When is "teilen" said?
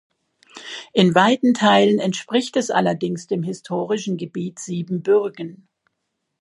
1.53-1.99